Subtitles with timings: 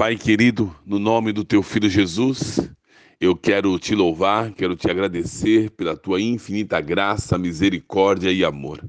[0.00, 2.58] Pai querido, no nome do teu filho Jesus,
[3.20, 8.82] eu quero te louvar, quero te agradecer pela tua infinita graça, misericórdia e amor.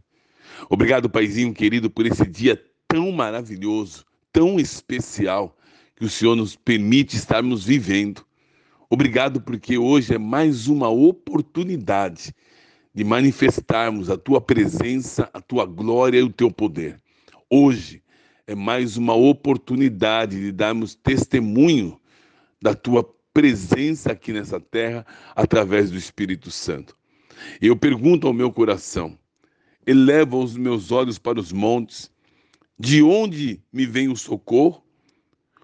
[0.70, 5.54] Obrigado, Paizinho querido, por esse dia tão maravilhoso, tão especial
[5.98, 8.26] que o Senhor nos permite estarmos vivendo.
[8.90, 12.34] Obrigado porque hoje é mais uma oportunidade
[12.96, 17.02] de manifestarmos a tua presença, a tua glória e o teu poder.
[17.50, 18.02] Hoje
[18.52, 21.98] é mais uma oportunidade de darmos testemunho
[22.62, 23.02] da tua
[23.34, 26.98] presença aqui nessa terra através do Espírito Santo.
[27.62, 29.18] Eu pergunto ao meu coração:
[29.88, 32.12] eleva os meus olhos para os montes,
[32.78, 34.84] de onde me vem o socorro?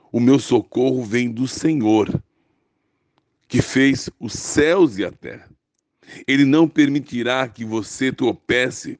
[0.09, 2.23] O meu socorro vem do Senhor,
[3.49, 5.49] que fez os céus e a terra.
[6.25, 8.97] Ele não permitirá que você tropece,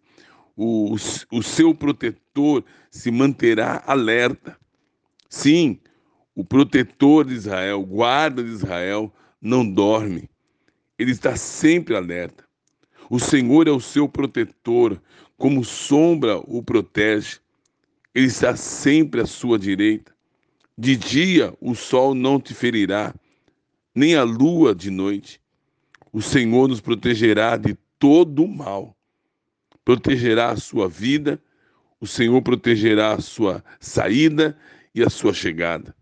[0.57, 0.95] o,
[1.31, 4.57] o seu protetor se manterá alerta.
[5.29, 5.79] Sim,
[6.33, 10.27] o protetor de Israel, o guarda de Israel, não dorme.
[10.97, 12.43] Ele está sempre alerta.
[13.07, 14.99] O Senhor é o seu protetor,
[15.37, 17.37] como sombra o protege.
[18.15, 20.11] Ele está sempre à sua direita.
[20.75, 23.13] De dia o sol não te ferirá,
[23.93, 25.39] nem a lua de noite.
[26.11, 28.96] O Senhor nos protegerá de todo o mal.
[29.87, 31.41] Protegerá a sua vida,
[31.97, 34.57] o Senhor protegerá a sua saída
[34.93, 35.95] e a sua chegada,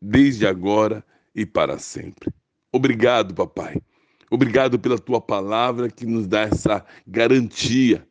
[0.00, 1.04] desde agora
[1.34, 2.32] e para sempre.
[2.70, 3.82] Obrigado, papai.
[4.30, 8.06] Obrigado pela tua palavra que nos dá essa garantia.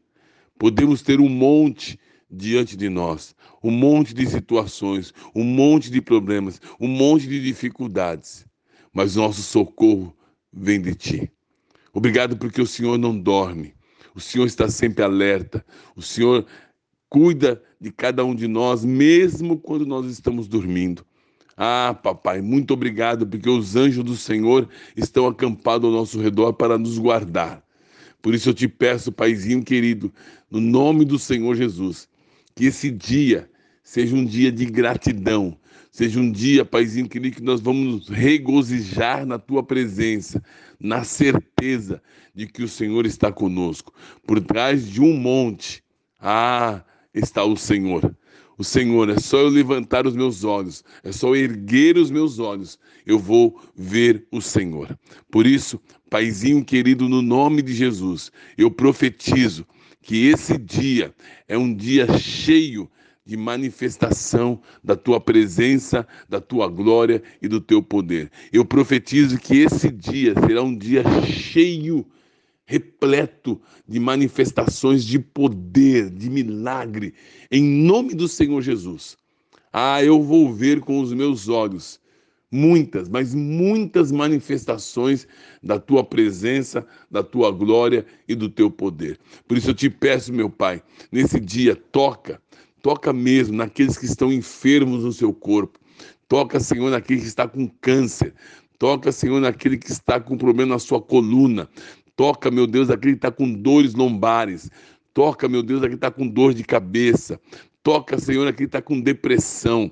[0.59, 1.97] Podemos ter um monte
[2.29, 8.45] diante de nós, um monte de situações, um monte de problemas, um monte de dificuldades,
[8.91, 10.13] mas nosso socorro
[10.51, 11.31] vem de ti.
[11.93, 13.73] Obrigado porque o Senhor não dorme.
[14.15, 15.65] O Senhor está sempre alerta.
[15.95, 16.45] O Senhor
[17.09, 21.05] cuida de cada um de nós, mesmo quando nós estamos dormindo.
[21.55, 26.77] Ah, papai, muito obrigado, porque os anjos do Senhor estão acampados ao nosso redor para
[26.77, 27.63] nos guardar.
[28.21, 30.11] Por isso eu te peço, paizinho querido,
[30.49, 32.07] no nome do Senhor Jesus,
[32.55, 33.49] que esse dia
[33.83, 35.57] seja um dia de gratidão,
[35.93, 40.43] seja um dia, paizinho querido, que nós vamos nos regozijar na tua presença,
[40.79, 42.01] na certeza
[42.33, 43.93] de que o Senhor está conosco.
[44.25, 45.83] Por trás de um monte,
[46.19, 46.83] ah,
[47.13, 48.17] está o Senhor.
[48.57, 52.39] O Senhor, é só eu levantar os meus olhos, é só eu erguer os meus
[52.39, 54.97] olhos, eu vou ver o Senhor.
[55.29, 59.63] Por isso, Paizinho querido, no nome de Jesus, eu profetizo
[60.01, 61.13] que esse dia
[61.47, 62.89] é um dia cheio
[63.25, 68.29] de manifestação da tua presença, da tua glória e do teu poder.
[68.51, 72.05] Eu profetizo que esse dia será um dia cheio,
[72.65, 77.13] repleto de manifestações de poder, de milagre,
[77.51, 79.17] em nome do Senhor Jesus.
[79.71, 81.99] Ah, eu vou ver com os meus olhos
[82.53, 85.27] muitas, mas muitas manifestações
[85.61, 89.17] da tua presença, da tua glória e do teu poder.
[89.47, 92.39] Por isso eu te peço, meu Pai, nesse dia, toca
[92.83, 95.79] Toca mesmo naqueles que estão enfermos no seu corpo.
[96.27, 98.35] Toca, Senhor, naquele que está com câncer.
[98.77, 101.69] Toca, Senhor, naquele que está com problema na sua coluna.
[102.13, 104.69] Toca, meu Deus, aquele que está com dores lombares.
[105.13, 107.39] Toca, meu Deus, aquele que está com dor de cabeça.
[107.81, 109.89] Toca, Senhor, aquele que está com depressão.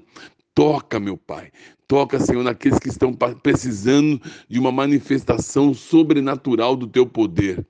[0.53, 1.49] Toca, meu Pai.
[1.87, 7.65] Toca, Senhor, naqueles que estão precisando de uma manifestação sobrenatural do teu poder.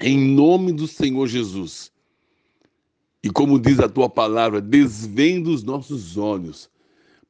[0.00, 1.94] Em nome do Senhor Jesus.
[3.26, 6.70] E como diz a tua palavra, desvenda os nossos olhos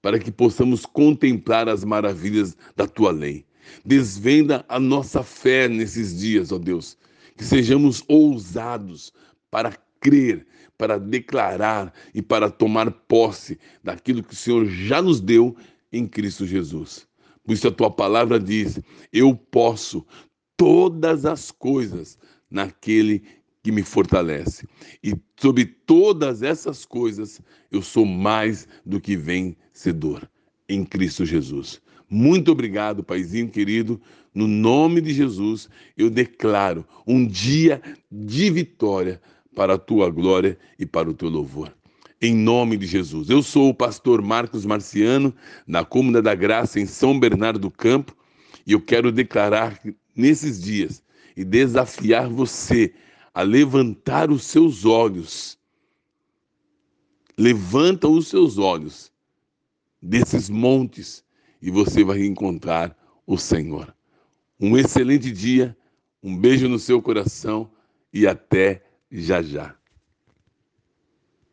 [0.03, 3.47] para que possamos contemplar as maravilhas da tua lei.
[3.83, 6.99] Desvenda a nossa fé nesses dias, ó Deus.
[7.35, 9.11] Que sejamos ousados
[9.51, 10.47] para crer,
[10.77, 15.57] para declarar e para tomar posse daquilo que o Senhor já nos deu
[15.91, 17.09] em Cristo Jesus.
[17.43, 18.79] Por isso a tua palavra diz:
[19.11, 20.07] Eu posso
[20.59, 22.19] todas as coisas
[22.51, 23.23] naquele
[23.67, 24.65] que me fortalece.
[25.03, 27.41] E sobre todas essas coisas,
[27.73, 30.31] eu sou mais do que vencedor
[30.69, 31.83] em Cristo Jesus.
[32.09, 34.01] Muito obrigado, Paizinho querido.
[34.33, 35.69] No nome de Jesus,
[35.99, 39.21] eu declaro um dia de vitória
[39.53, 41.75] para a tua glória e para o teu louvor.
[42.23, 43.31] Em nome de Jesus.
[43.31, 45.35] Eu sou o pastor Marcos Marciano,
[45.67, 48.17] da Cômoda da Graça, em São Bernardo do Campo,
[48.65, 49.81] e eu quero declarar
[50.15, 51.03] nesses dias
[51.37, 52.95] e desafiar você
[53.37, 55.59] a levantar os seus olhos.
[57.37, 59.13] Levanta os seus olhos
[60.01, 61.23] desses montes
[61.61, 62.97] e você vai encontrar
[63.27, 63.95] o Senhor.
[64.59, 65.77] Um excelente dia,
[66.23, 67.71] um beijo no seu coração
[68.11, 69.77] e até já já.